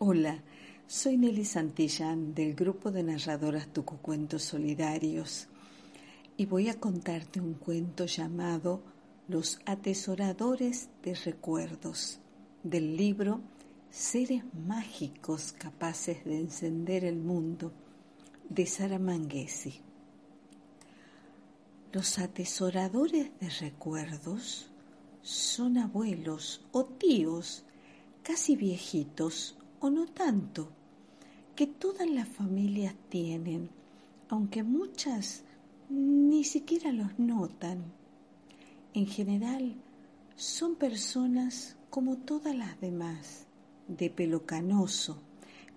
Hola, 0.00 0.44
soy 0.86 1.16
Nelly 1.16 1.44
Santillán 1.44 2.32
del 2.32 2.54
grupo 2.54 2.92
de 2.92 3.02
narradoras 3.02 3.66
Tucucuentos 3.72 4.44
Solidarios 4.44 5.48
y 6.36 6.46
voy 6.46 6.68
a 6.68 6.78
contarte 6.78 7.40
un 7.40 7.54
cuento 7.54 8.06
llamado 8.06 8.80
Los 9.26 9.58
atesoradores 9.66 10.88
de 11.02 11.16
recuerdos 11.16 12.20
del 12.62 12.96
libro 12.96 13.40
Seres 13.90 14.44
mágicos 14.54 15.52
capaces 15.58 16.24
de 16.24 16.38
encender 16.38 17.04
el 17.04 17.16
mundo 17.16 17.72
de 18.48 18.66
Sara 18.66 19.00
Manguesi. 19.00 19.80
Los 21.92 22.20
atesoradores 22.20 23.32
de 23.40 23.50
recuerdos 23.50 24.70
son 25.22 25.76
abuelos 25.76 26.64
o 26.70 26.84
tíos 26.84 27.64
casi 28.22 28.54
viejitos 28.54 29.57
o 29.80 29.90
no 29.90 30.06
tanto, 30.06 30.70
que 31.54 31.66
todas 31.66 32.08
las 32.08 32.28
familias 32.28 32.94
tienen, 33.08 33.70
aunque 34.28 34.62
muchas 34.62 35.44
ni 35.88 36.44
siquiera 36.44 36.92
los 36.92 37.18
notan. 37.18 37.84
En 38.94 39.06
general, 39.06 39.74
son 40.36 40.76
personas 40.76 41.76
como 41.90 42.16
todas 42.18 42.54
las 42.54 42.80
demás, 42.80 43.46
de 43.88 44.10
pelo 44.10 44.44
canoso, 44.44 45.20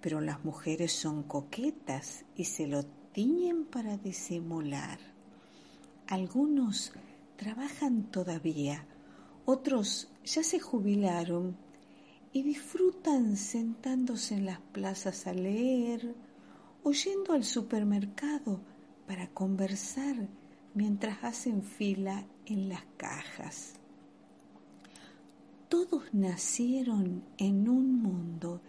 pero 0.00 0.20
las 0.20 0.44
mujeres 0.44 0.92
son 0.92 1.22
coquetas 1.22 2.24
y 2.36 2.44
se 2.44 2.66
lo 2.66 2.84
tiñen 3.12 3.64
para 3.64 3.96
disimular. 3.96 4.98
Algunos 6.06 6.92
trabajan 7.36 8.02
todavía, 8.10 8.84
otros 9.44 10.08
ya 10.24 10.42
se 10.42 10.58
jubilaron 10.58 11.56
y 12.32 12.42
disfrutan 12.42 13.36
sentándose 13.36 14.34
en 14.34 14.46
las 14.46 14.60
plazas 14.60 15.26
a 15.26 15.32
leer 15.32 16.14
o 16.82 16.92
yendo 16.92 17.32
al 17.32 17.44
supermercado 17.44 18.60
para 19.06 19.28
conversar 19.28 20.28
mientras 20.74 21.24
hacen 21.24 21.62
fila 21.62 22.24
en 22.46 22.68
las 22.68 22.84
cajas. 22.96 23.74
Todos 25.68 26.12
nacieron 26.12 27.24
en 27.38 27.68
un 27.68 28.00
mundo 28.00 28.60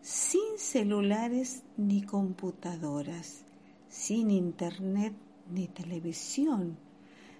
sin 0.00 0.58
celulares 0.58 1.62
ni 1.76 2.02
computadoras, 2.02 3.44
sin 3.88 4.30
internet 4.30 5.14
ni 5.52 5.68
televisión, 5.68 6.76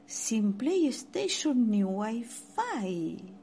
sin 0.06 0.52
PlayStation 0.54 1.70
ni 1.70 1.84
Wi-Fi 1.84 3.39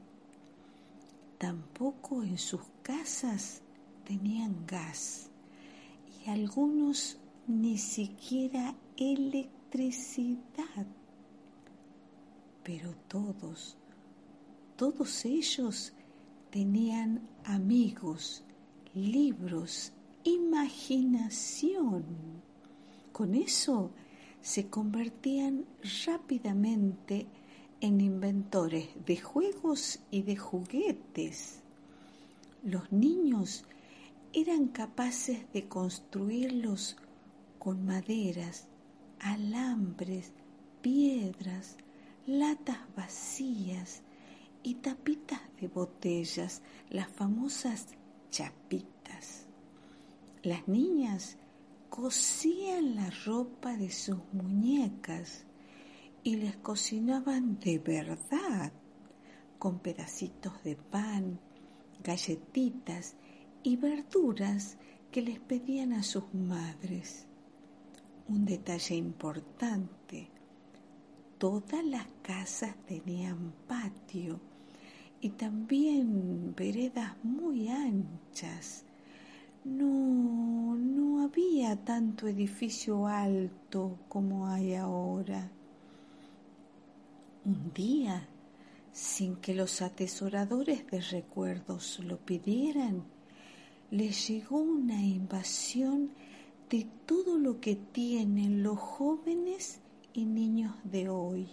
Tampoco 1.38 2.22
en 2.24 2.36
sus 2.36 2.62
casas 2.82 3.62
tenían 4.04 4.66
gas 4.66 5.30
y 6.24 6.30
algunos 6.30 7.16
ni 7.46 7.78
siquiera 7.78 8.74
electricidad. 8.96 10.86
Pero 12.64 12.94
todos, 13.06 13.76
todos 14.76 15.24
ellos 15.24 15.92
tenían 16.50 17.26
amigos, 17.44 18.42
libros, 18.94 19.92
imaginación. 20.24 22.04
Con 23.12 23.36
eso 23.36 23.92
se 24.40 24.68
convertían 24.68 25.64
rápidamente 26.04 27.26
en 27.80 28.00
inventores 28.00 28.88
de 29.06 29.16
juegos 29.16 30.00
y 30.10 30.22
de 30.22 30.36
juguetes. 30.36 31.60
Los 32.62 32.90
niños 32.90 33.64
eran 34.32 34.68
capaces 34.68 35.50
de 35.52 35.68
construirlos 35.68 36.96
con 37.58 37.84
maderas, 37.84 38.66
alambres, 39.20 40.32
piedras, 40.82 41.76
latas 42.26 42.78
vacías 42.96 44.02
y 44.62 44.74
tapitas 44.76 45.40
de 45.60 45.68
botellas, 45.68 46.62
las 46.90 47.08
famosas 47.08 47.86
chapitas. 48.30 49.46
Las 50.42 50.66
niñas 50.68 51.36
cosían 51.88 52.96
la 52.96 53.10
ropa 53.24 53.76
de 53.76 53.90
sus 53.90 54.18
muñecas 54.32 55.44
y 56.28 56.36
les 56.36 56.58
cocinaban 56.58 57.58
de 57.58 57.78
verdad, 57.78 58.70
con 59.58 59.78
pedacitos 59.78 60.62
de 60.62 60.76
pan, 60.76 61.40
galletitas 62.04 63.16
y 63.62 63.76
verduras 63.76 64.76
que 65.10 65.22
les 65.22 65.40
pedían 65.40 65.94
a 65.94 66.02
sus 66.02 66.34
madres. 66.34 67.26
Un 68.28 68.44
detalle 68.44 68.94
importante, 68.94 70.28
todas 71.38 71.82
las 71.82 72.06
casas 72.20 72.76
tenían 72.84 73.54
patio 73.66 74.38
y 75.22 75.30
también 75.30 76.54
veredas 76.54 77.16
muy 77.24 77.70
anchas. 77.70 78.84
No, 79.64 80.76
no 80.76 81.22
había 81.22 81.74
tanto 81.82 82.28
edificio 82.28 83.06
alto 83.06 83.98
como 84.10 84.46
hay 84.46 84.74
ahora. 84.74 85.52
Un 87.48 87.72
día, 87.72 88.28
sin 88.92 89.36
que 89.36 89.54
los 89.54 89.80
atesoradores 89.80 90.86
de 90.90 91.00
recuerdos 91.00 91.98
lo 92.00 92.18
pidieran, 92.18 93.04
les 93.90 94.28
llegó 94.28 94.58
una 94.58 95.02
invasión 95.02 96.10
de 96.68 96.86
todo 97.06 97.38
lo 97.38 97.58
que 97.58 97.74
tienen 97.74 98.62
los 98.62 98.78
jóvenes 98.78 99.80
y 100.12 100.26
niños 100.26 100.74
de 100.84 101.08
hoy. 101.08 101.48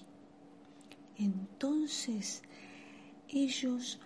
Entonces 1.17 2.41
ellos 3.29 3.97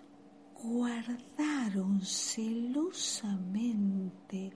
guardaron 0.62 2.02
celosamente 2.02 4.52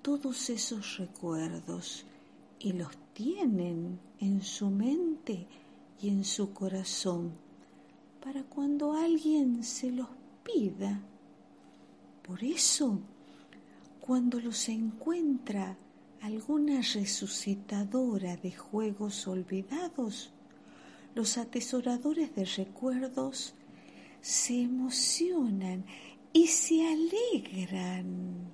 todos 0.00 0.48
esos 0.48 0.96
recuerdos 0.96 2.06
y 2.58 2.72
los 2.72 2.96
tienen 3.12 4.00
en 4.20 4.42
su 4.42 4.70
mente 4.70 5.46
y 6.00 6.08
en 6.08 6.24
su 6.24 6.52
corazón 6.52 7.32
para 8.22 8.42
cuando 8.42 8.92
alguien 8.92 9.62
se 9.62 9.90
los 9.90 10.08
pida. 10.42 11.00
Por 12.22 12.42
eso, 12.42 13.00
cuando 14.00 14.40
los 14.40 14.68
encuentra 14.68 15.76
alguna 16.20 16.80
resucitadora 16.80 18.36
de 18.36 18.52
juegos 18.52 19.26
olvidados, 19.28 20.32
los 21.14 21.38
atesoradores 21.38 22.34
de 22.34 22.44
recuerdos 22.44 23.54
se 24.20 24.62
emocionan 24.62 25.84
y 26.32 26.48
se 26.48 26.86
alegran 26.86 28.50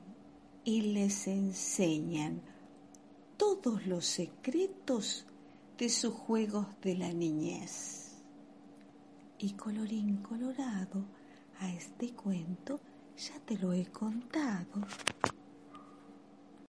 y 0.65 0.83
les 0.83 1.27
enseñan 1.27 2.43
todos 3.37 3.87
los 3.87 4.05
secretos 4.05 5.27
de 5.79 5.89
sus 5.89 6.15
juegos 6.15 6.67
de 6.83 6.97
la 6.97 7.13
niñez. 7.13 8.23
Y 9.39 9.53
colorín 9.55 10.19
colorado, 10.19 11.05
a 11.59 11.71
este 11.73 12.13
cuento 12.15 12.81
ya 13.17 13.39
te 13.41 13.57
lo 13.59 13.73
he 13.73 13.87
contado. 13.87 14.83